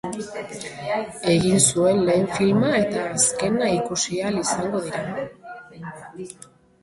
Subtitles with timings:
[1.33, 5.27] Egin zuen lehen filma eta azkena ikusi ahal izango dira.